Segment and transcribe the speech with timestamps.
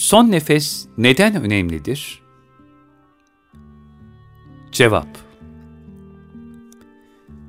[0.00, 2.22] son nefes neden önemlidir?
[4.72, 5.08] Cevap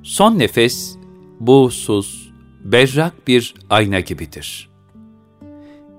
[0.03, 0.97] Son nefes,
[1.39, 2.33] buğsuz,
[2.63, 4.69] berrak bir ayna gibidir.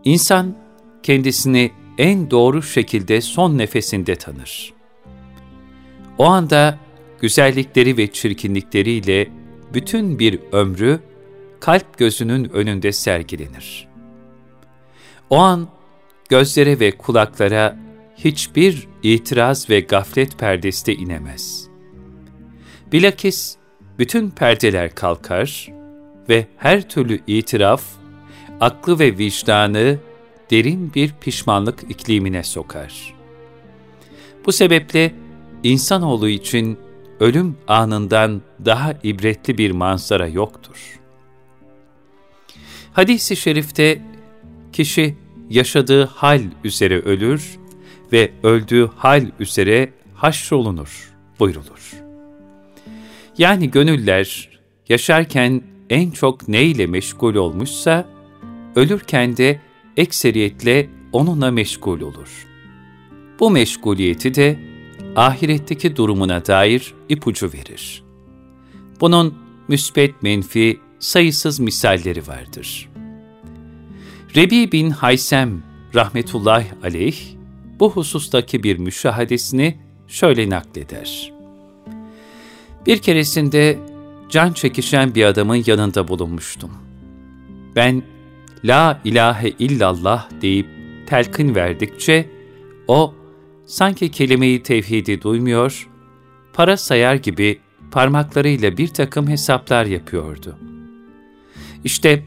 [0.05, 0.56] İnsan,
[1.02, 4.73] kendisini en doğru şekilde son nefesinde tanır.
[6.19, 6.78] O anda
[7.20, 9.30] güzellikleri ve çirkinlikleriyle
[9.75, 11.00] bütün bir ömrü
[11.61, 13.89] kalp gözünün önünde sergilenir.
[15.31, 15.69] O an
[16.33, 17.77] gözlere ve kulaklara
[18.16, 21.69] hiçbir itiraz ve gaflet perdesi de inemez.
[22.92, 23.56] Bilakis
[23.98, 25.69] bütün perdeler kalkar
[26.28, 27.83] ve her türlü itiraf,
[28.60, 29.98] aklı ve vicdanı
[30.50, 33.14] derin bir pişmanlık iklimine sokar.
[34.47, 35.14] Bu sebeple
[35.62, 36.78] insanoğlu için
[37.20, 41.00] ölüm anından daha ibretli bir manzara yoktur.
[42.92, 44.03] Hadis-i şerifte
[44.72, 45.22] kişi
[45.53, 47.58] yaşadığı hal üzere ölür
[48.12, 51.92] ve öldüğü hal üzere haşrolunur buyrulur.
[53.39, 54.48] Yani gönüller
[54.89, 58.09] yaşarken en çok neyle meşgul olmuşsa,
[58.77, 59.61] ölürken de
[59.97, 62.47] ekseriyetle onunla meşgul olur.
[63.41, 64.59] Bu meşguliyeti de
[65.16, 68.05] ahiretteki durumuna dair ipucu verir.
[69.00, 69.34] Bunun
[69.69, 72.89] müspet menfi sayısız misalleri vardır.
[74.36, 75.62] Rebi bin Haysem
[75.94, 77.16] rahmetullahi aleyh
[77.81, 79.78] bu husustaki bir müşahadesini
[80.09, 81.32] şöyle nakleder.
[82.87, 83.78] Bir keresinde
[84.28, 86.71] can çekişen bir adamın yanında bulunmuştum.
[87.76, 88.03] Ben
[88.65, 90.66] La ilahe illallah deyip
[91.06, 92.28] telkin verdikçe
[92.88, 93.15] o
[93.66, 95.88] sanki kelimeyi tevhidi duymuyor,
[96.53, 97.60] para sayar gibi
[97.91, 100.59] parmaklarıyla bir takım hesaplar yapıyordu.
[101.84, 102.22] İşte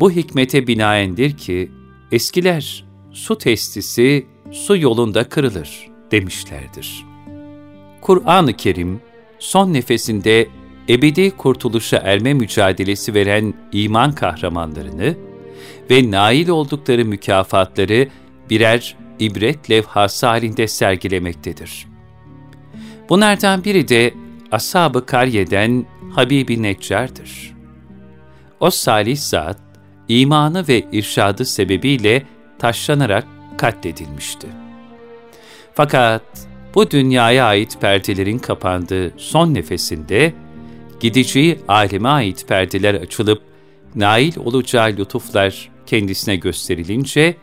[0.00, 1.70] bu hikmete binaendir ki
[2.12, 7.06] eskiler su testisi su yolunda kırılır demişlerdir.
[8.00, 9.00] Kur'an-ı Kerim
[9.38, 10.48] son nefesinde
[10.88, 15.16] ebedi kurtuluşa erme mücadelesi veren iman kahramanlarını
[15.90, 18.08] ve nail oldukları mükafatları
[18.50, 21.86] birer ibret levhası halinde sergilemektedir.
[23.08, 24.14] Bunlardan biri de
[24.52, 27.54] Ashab-ı Karye'den Habibi Neccar'dır.
[28.60, 29.69] O salih zat,
[30.10, 32.22] imanı ve irşadı sebebiyle
[32.58, 33.26] taşlanarak
[33.58, 34.46] katledilmişti.
[35.74, 36.22] Fakat
[36.74, 40.32] bu dünyaya ait perdelerin kapandığı son nefesinde,
[41.00, 43.42] gideceği aleme ait perdeler açılıp,
[43.94, 47.36] nail olacağı lütuflar kendisine gösterilince,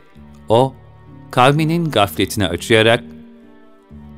[0.49, 0.73] o,
[1.31, 3.03] kavminin gafletine acıyarak,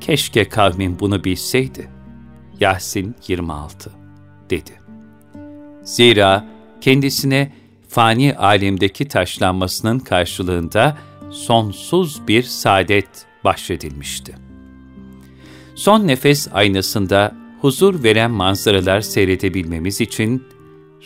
[0.02, 1.90] keşke kavmin bunu bilseydi.
[2.60, 3.92] Yasin 26
[4.50, 4.72] dedi.
[5.84, 6.46] Zira
[6.82, 7.59] kendisine
[7.90, 10.98] fani alemdeki taşlanmasının karşılığında
[11.30, 13.10] sonsuz bir saadet
[13.44, 14.36] bahşedilmişti.
[15.76, 20.44] Son nefes aynasında huzur veren manzaralar seyredebilmemiz için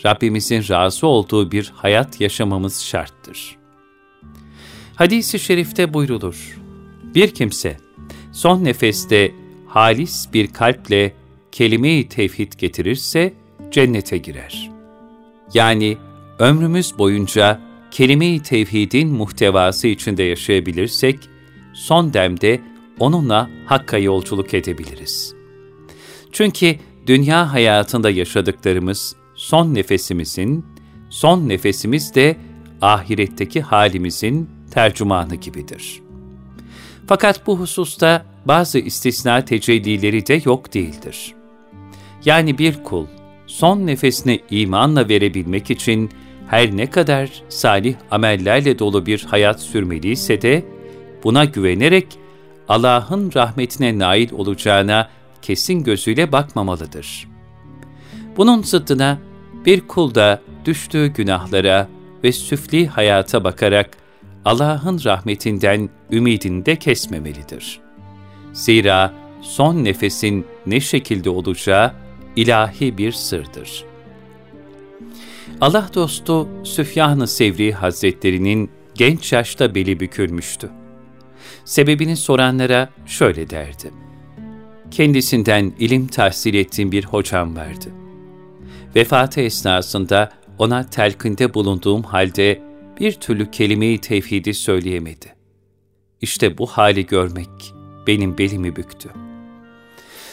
[0.05, 3.57] Rabbimizin razı olduğu bir hayat yaşamamız şarttır.
[4.95, 6.59] Hadis-i şerifte buyrulur.
[7.15, 7.77] Bir kimse
[8.31, 9.31] son nefeste
[9.67, 11.13] halis bir kalple
[11.51, 13.33] kelime-i tevhid getirirse
[13.71, 14.71] cennete girer.
[15.53, 15.97] Yani
[16.39, 17.59] ömrümüz boyunca
[17.91, 21.19] kelime-i tevhidin muhtevası içinde yaşayabilirsek,
[21.73, 22.61] son demde
[22.99, 25.35] onunla Hakk'a yolculuk edebiliriz.
[26.31, 26.75] Çünkü
[27.07, 30.65] dünya hayatında yaşadıklarımız son nefesimizin,
[31.09, 32.37] son nefesimiz de
[32.81, 36.01] ahiretteki halimizin tercümanı gibidir.
[37.07, 41.33] Fakat bu hususta bazı istisna tecellileri de yok değildir.
[42.25, 43.05] Yani bir kul,
[43.53, 46.09] son nefesini imanla verebilmek için
[46.47, 50.65] her ne kadar salih amellerle dolu bir hayat sürmeliyse de,
[51.23, 52.07] buna güvenerek
[52.67, 55.09] Allah'ın rahmetine nail olacağına
[55.41, 57.27] kesin gözüyle bakmamalıdır.
[58.37, 59.17] Bunun zıddına
[59.65, 61.87] bir kul da düştüğü günahlara
[62.23, 63.89] ve süfli hayata bakarak
[64.45, 67.79] Allah'ın rahmetinden ümidini de kesmemelidir.
[68.53, 72.02] Zira son nefesin ne şekilde olacağı
[72.35, 73.85] ilahi bir sırdır.
[75.61, 80.69] Allah dostu Süfyan-ı Sevri Hazretlerinin genç yaşta beli bükülmüştü.
[81.65, 83.91] Sebebini soranlara şöyle derdi.
[84.91, 87.89] Kendisinden ilim tahsil ettiğim bir hocam vardı.
[88.95, 92.61] Vefatı esnasında ona telkinde bulunduğum halde
[92.99, 95.35] bir türlü kelimeyi tevhidi söyleyemedi.
[96.21, 97.73] İşte bu hali görmek
[98.07, 99.09] benim belimi büktü.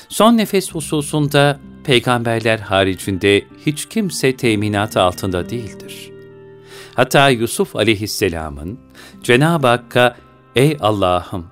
[0.09, 6.11] Son nefes hususunda peygamberler haricinde hiç kimse teminat altında değildir.
[6.95, 8.79] Hatta Yusuf aleyhisselamın
[9.23, 10.17] Cenab-ı Hakk'a
[10.57, 11.47] ''Ey Allah'ım,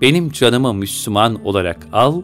[0.00, 2.22] benim canımı Müslüman olarak al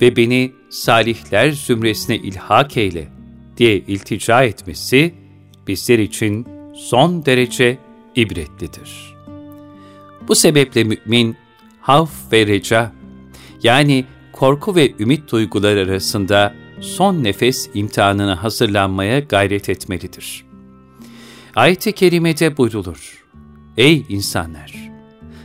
[0.00, 3.08] ve beni salihler zümresine ilhak eyle.''
[3.56, 5.14] diye iltica etmesi
[5.66, 7.78] bizler için son derece
[8.16, 9.14] ibretlidir.
[10.28, 11.36] Bu sebeple mümin,
[11.80, 12.92] havf ve reca,
[13.62, 20.44] yani korku ve ümit duyguları arasında son nefes imtihanına hazırlanmaya gayret etmelidir.
[21.56, 23.24] Ayet-i Kerime'de buyrulur.
[23.76, 24.90] Ey insanlar!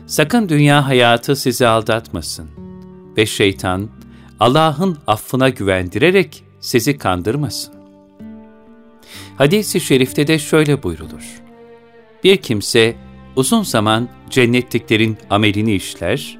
[0.07, 2.49] Sakın dünya hayatı sizi aldatmasın
[3.17, 3.89] ve şeytan
[4.39, 7.73] Allah'ın affına güvendirerek sizi kandırmasın.
[9.37, 11.41] Hadis-i şerifte de şöyle buyrulur.
[12.23, 12.95] Bir kimse
[13.35, 16.37] uzun zaman cennetliklerin amelini işler,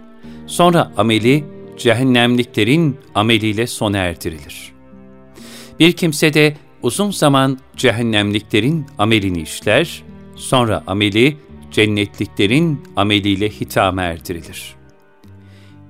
[0.47, 1.45] sonra ameli
[1.77, 4.78] cehennemliklerin ameliyle sona erdirilir.
[5.79, 10.03] Bir kimse de uzun zaman cehennemliklerin amelini işler,
[10.35, 11.37] sonra ameli
[11.71, 14.75] cennetliklerin ameliyle hitama erdirilir.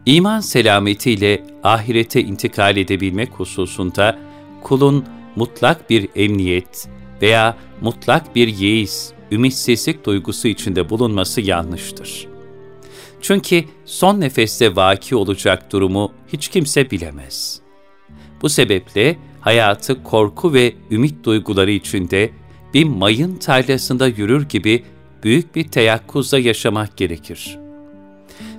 [0.05, 4.19] İman selametiyle ahirete intikal edebilmek hususunda
[4.63, 5.05] kulun
[5.35, 6.89] mutlak bir emniyet
[7.21, 12.27] veya mutlak bir yeis, ümitsizlik duygusu içinde bulunması yanlıştır.
[13.21, 17.61] Çünkü son nefeste vaki olacak durumu hiç kimse bilemez.
[18.41, 22.29] Bu sebeple hayatı korku ve ümit duyguları içinde
[22.73, 24.83] bir mayın tarlasında yürür gibi
[25.23, 27.59] büyük bir teyakkuzla yaşamak gerekir.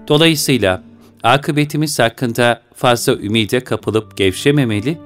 [0.09, 0.83] Dolayısıyla
[1.23, 4.99] akıbetimiz hakkında fazla ümide kapılıp gevşememeli,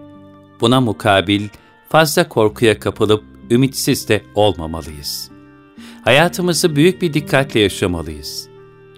[0.61, 1.49] buna mukabil
[1.89, 5.31] fazla korkuya kapılıp ümitsiz de olmamalıyız.
[6.05, 8.49] Hayatımızı büyük bir dikkatle yaşamalıyız.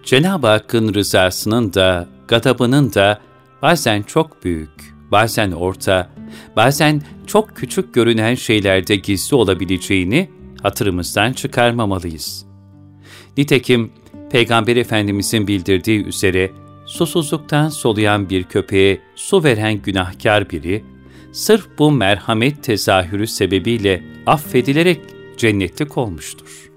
[0.04, 3.20] Cenab-ı Hakk'ın rızasının da, gadabının da
[3.62, 6.10] bazen çok büyük, bazen orta,
[6.56, 10.30] bazen çok küçük görünen şeylerde gizli olabileceğini
[10.62, 12.46] hatırımızdan çıkarmamalıyız.
[13.36, 13.92] Nitekim
[14.30, 16.50] Peygamber Efendimizin bildirdiği üzere
[16.86, 20.84] susuzluktan soluyan bir köpeğe su veren günahkar biri,
[21.32, 25.00] sırf bu merhamet tezahürü sebebiyle affedilerek
[25.36, 26.70] cennetlik olmuştur.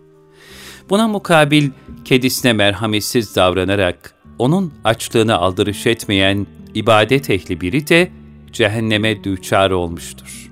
[0.90, 1.70] Buna mukabil
[2.06, 8.12] kedisine merhametsiz davranarak onun açlığını aldırış etmeyen ibadet ehli biri de
[8.54, 10.52] cehenneme düçar olmuştur.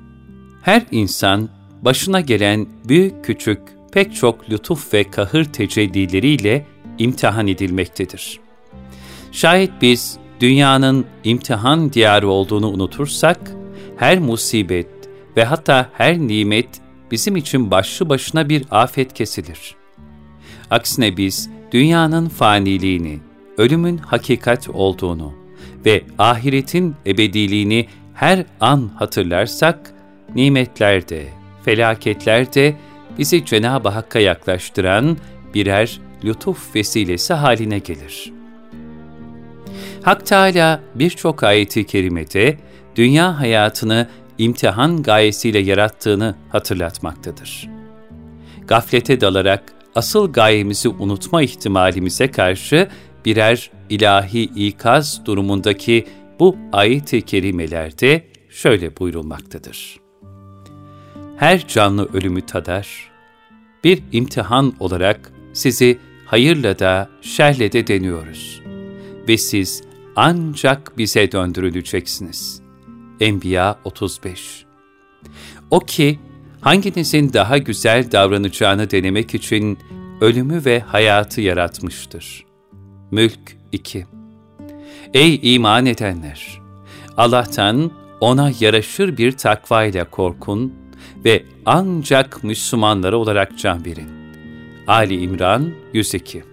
[0.62, 1.50] Her insan
[1.82, 3.60] başına gelen büyük küçük
[3.92, 6.66] pek çok lütuf ve kahır tecellileriyle
[6.98, 8.40] imtihan edilmektedir.
[9.32, 13.52] Şayet biz dünyanın imtihan diyarı olduğunu unutursak,
[13.98, 14.88] her musibet
[15.38, 16.70] ve hatta her nimet
[17.12, 19.76] bizim için başlı başına bir afet kesilir.
[20.72, 23.20] Aksine biz dünyanın faniliğini,
[23.58, 25.34] ölümün hakikat olduğunu
[25.86, 29.94] ve ahiretin ebediliğini her an hatırlarsak,
[30.36, 31.24] nimetler de,
[31.66, 32.76] felaketler de
[33.18, 35.18] bizi Cenab-ı Hakk'a yaklaştıran
[35.54, 38.34] birer lütuf vesilesi haline gelir.
[40.04, 42.58] Hak Teala birçok ayeti kerimede
[42.96, 47.70] dünya hayatını imtihan gayesiyle yarattığını hatırlatmaktadır.
[48.68, 49.64] Gaflete dalarak
[49.96, 52.88] asıl gayemizi unutma ihtimalimize karşı
[53.28, 56.06] birer ilahi ikaz durumundaki
[56.40, 60.00] bu ayet-i kerimelerde şöyle buyurulmaktadır.
[61.38, 63.12] Her canlı ölümü tadar,
[63.84, 68.62] bir imtihan olarak sizi hayırla da şerle de deniyoruz
[69.28, 69.84] ve siz
[70.16, 72.62] ancak bize döndürüleceksiniz.''
[73.20, 74.66] Enbiya 35
[75.72, 76.20] O ki,
[76.62, 79.80] hanginizin daha güzel davranacağını denemek için
[80.22, 82.47] ölümü ve hayatı yaratmıştır.
[83.12, 84.06] Mülk 2
[85.14, 86.62] Ey iman edenler!
[87.18, 90.74] Allah'tan ona yaraşır bir takvayla korkun
[91.26, 94.10] ve ancak Müslümanlara olarak can verin.
[94.88, 96.44] Ali İmran 102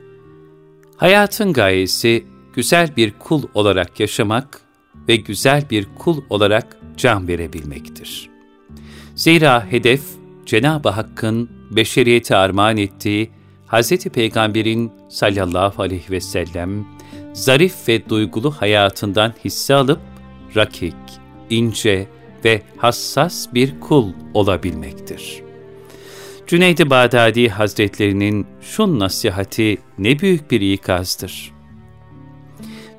[0.96, 4.60] Hayatın gayesi güzel bir kul olarak yaşamak
[5.08, 8.30] ve güzel bir kul olarak can verebilmektir.
[9.14, 10.02] Zira hedef,
[10.46, 13.30] Cenab-ı Hakk'ın beşeriyete armağan ettiği
[13.74, 14.08] Hz.
[14.08, 16.86] Peygamber'in sallallahu aleyhi ve sellem
[17.32, 20.00] zarif ve duygulu hayatından hisse alıp
[20.56, 20.94] rakik,
[21.50, 22.06] ince
[22.44, 25.42] ve hassas bir kul olabilmektir.
[26.46, 31.52] Cüneyd-i Bağdadi Hazretlerinin şu nasihati ne büyük bir ikazdır.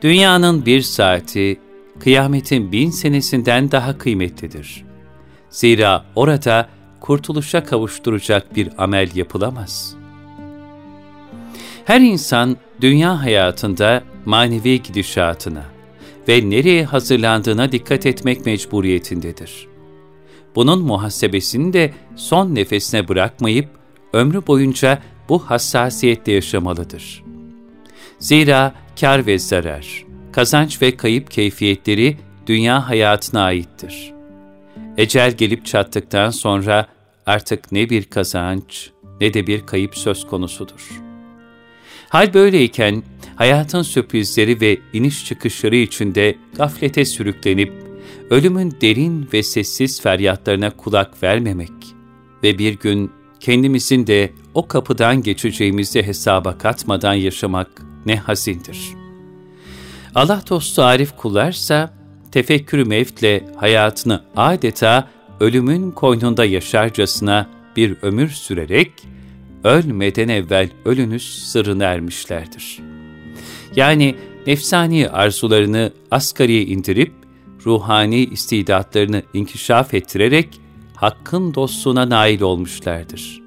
[0.02, 1.60] Dünyanın bir saati,
[2.00, 4.86] kıyametin bin senesinden daha kıymetlidir.
[5.50, 10.05] Zira orada kurtuluşa kavuşturacak bir amel yapılamaz.
[11.86, 15.66] Her insan dünya hayatında manevi gidişatına
[16.28, 19.68] ve nereye hazırlandığına dikkat etmek mecburiyetindedir.
[20.56, 23.70] Bunun muhasebesini de son nefesine bırakmayıp
[24.14, 27.24] ömrü boyunca bu hassasiyetle yaşamalıdır.
[28.20, 34.14] Zira kar ve zarar, kazanç ve kayıp keyfiyetleri dünya hayatına aittir.
[34.98, 36.88] Ecel gelip çattıktan sonra
[37.26, 41.05] artık ne bir kazanç ne de bir kayıp söz konusudur.
[42.16, 43.04] Hal böyleyken
[43.36, 47.74] hayatın sürprizleri ve iniş çıkışları içinde gaflete sürüklenip
[48.30, 51.72] ölümün derin ve sessiz feryatlarına kulak vermemek
[52.44, 58.80] ve bir gün kendimizin de o kapıdan geçeceğimizi hesaba katmadan yaşamak ne hazindir.
[60.16, 61.94] Allah dostu arif kullarsa,
[62.32, 68.92] tefekkürü mevtle hayatını adeta ölümün koynunda yaşarcasına bir ömür sürerek,
[69.66, 72.80] ölmeden evvel ölünüz sırrına ermişlerdir.
[73.76, 74.16] Yani
[74.48, 77.14] nefsani arzularını asgariye indirip,
[77.66, 80.62] ruhani istidatlarını inkişaf ettirerek,
[80.96, 83.42] Hakk'ın dostluğuna nail olmuşlardır.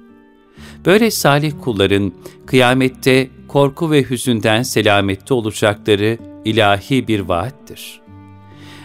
[0.85, 2.13] Böyle salih kulların
[2.45, 8.01] kıyamette korku ve hüzünden selamette olacakları ilahi bir vaattir.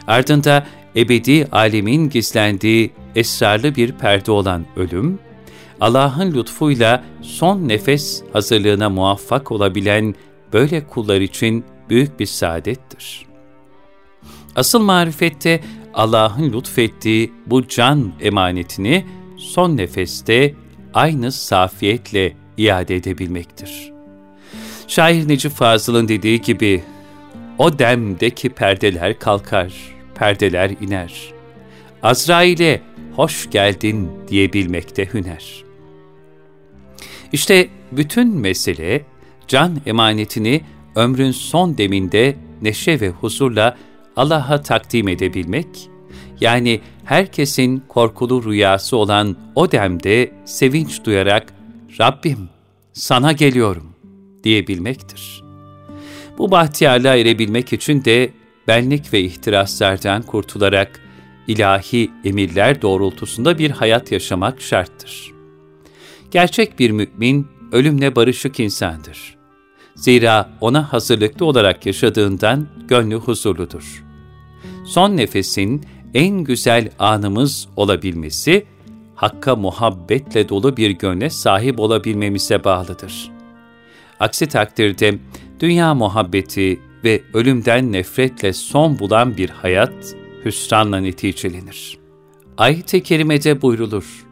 [0.06, 5.18] Ardında ebedi alemin gizlendiği esrarlı bir perde olan ölüm,
[5.80, 10.14] Allah'ın lütfuyla son nefes hazırlığına muvaffak olabilen
[10.52, 13.26] böyle kullar için büyük bir saadettir.
[14.56, 15.60] Asıl marifette
[15.94, 19.04] Allah'ın lütfettiği bu can emanetini
[19.36, 20.54] son nefeste
[20.94, 23.92] aynı safiyetle iade edebilmektir.
[24.88, 26.82] Şair Necip Fazıl'ın dediği gibi,
[27.58, 29.72] o demdeki perdeler kalkar,
[30.14, 31.32] perdeler iner.
[32.02, 32.80] Azrail'e
[33.16, 35.63] hoş geldin diyebilmekte hüner.
[37.32, 39.04] İşte bütün mesele,
[39.48, 40.60] can emanetini
[40.96, 43.76] ömrün son deminde neşe ve huzurla
[44.16, 45.66] Allah'a takdim edebilmek,
[46.40, 51.54] yani herkesin korkulu rüyası olan o demde sevinç duyarak
[52.00, 52.48] Rabbim
[52.92, 53.94] sana geliyorum
[54.44, 55.44] diyebilmektir.
[56.38, 58.30] Bu bahtiyarlığa erebilmek için de
[58.68, 61.00] benlik ve ihtiraslardan kurtularak
[61.46, 65.33] ilahi emirler doğrultusunda bir hayat yaşamak şarttır.
[66.34, 69.36] Gerçek bir mümin ölümle barışık insandır.
[69.94, 74.04] Zira ona hazırlıklı olarak yaşadığından gönlü huzurludur.
[74.86, 78.66] Son nefesin en güzel anımız olabilmesi,
[79.14, 83.30] Hakk'a muhabbetle dolu bir gönle sahip olabilmemize bağlıdır.
[84.20, 85.18] Aksi takdirde
[85.60, 91.98] dünya muhabbeti ve ölümden nefretle son bulan bir hayat hüsranla neticelenir.
[92.58, 94.26] Ayet-i Kerime'de buyrulur.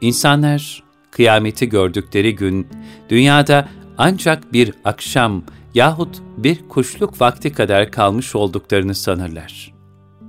[0.00, 0.83] İnsanlar
[1.14, 2.68] kıyameti gördükleri gün
[3.08, 3.68] dünyada
[3.98, 5.42] ancak bir akşam
[5.74, 9.74] yahut bir kuşluk vakti kadar kalmış olduklarını sanırlar.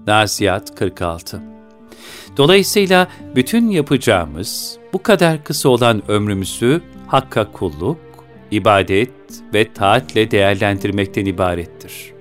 [0.07, 1.41] Naziyat 46
[2.37, 7.97] Dolayısıyla bütün yapacağımız bu kadar kısa olan ömrümüzü Hakk'a kulluk,
[8.51, 9.11] ibadet
[9.53, 12.13] ve taatle değerlendirmekten ibarettir.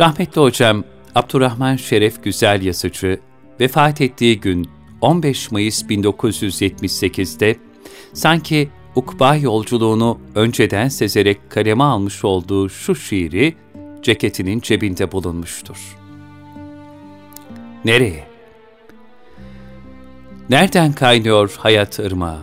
[0.00, 0.84] Rahmetli hocam
[1.14, 3.20] Abdurrahman Şeref Güzel Yazıcı
[3.60, 4.68] vefat ettiği gün
[5.00, 7.56] 15 Mayıs 1978'de
[8.12, 13.54] sanki ukba yolculuğunu önceden sezerek kaleme almış olduğu şu şiiri
[14.02, 15.96] ceketinin cebinde bulunmuştur.
[17.84, 18.26] Nereye?
[20.50, 22.42] Nereden kaynıyor hayat ırmağı?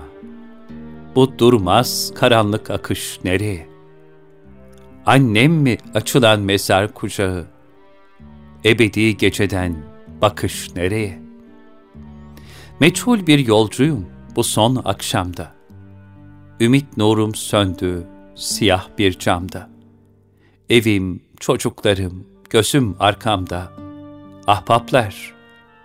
[1.16, 3.68] Bu durmaz karanlık akış nereye?
[5.06, 7.46] Annem mi açılan mezar kucağı?
[8.66, 9.76] Ebedi geceden
[10.22, 11.20] bakış nereye?
[12.80, 14.06] Meçhul bir yolcuyum
[14.36, 15.52] bu son akşamda.
[16.60, 19.70] Ümit nurum söndü siyah bir camda.
[20.70, 23.72] Evim, çocuklarım, gözüm arkamda.
[24.48, 25.34] Ahbaplar,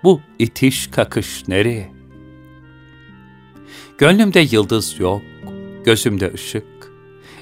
[0.04, 1.92] bu itiş kakış nereye?
[3.98, 5.22] Gönlümde yıldız yok,
[5.84, 6.66] gözümde ışık.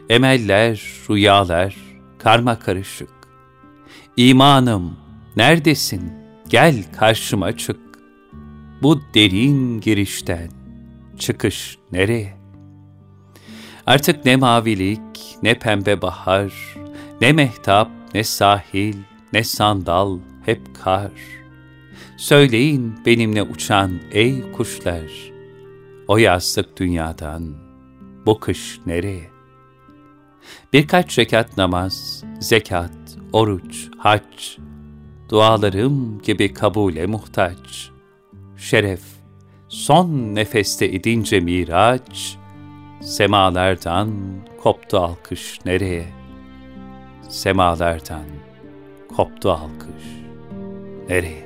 [0.09, 1.77] Emeller, rüyalar,
[2.19, 3.11] karma karışık.
[4.17, 4.97] İmanım,
[5.37, 6.13] neredesin?
[6.49, 7.81] Gel karşıma çık.
[8.83, 10.66] Bu derin girişten
[11.19, 12.37] çıkış nereye?
[13.87, 16.77] Artık ne mavilik, ne pembe bahar,
[17.21, 18.97] ne mehtap, ne sahil,
[19.33, 21.13] ne sandal, hep kar.
[22.17, 25.33] Söyleyin benimle uçan ey kuşlar,
[26.09, 27.55] o yazlık dünyadan
[28.27, 29.31] bu kış nereye?
[30.73, 34.59] Birkaç rekat namaz, zekat, oruç, hac,
[35.29, 37.91] dualarım gibi kabule muhtaç.
[38.57, 39.01] Şeref,
[39.69, 42.37] son nefeste idince miraç,
[43.03, 44.11] semalardan
[44.63, 46.07] koptu alkış nereye?
[47.29, 48.25] Semalardan
[49.17, 50.05] koptu alkış
[51.09, 51.46] nereye?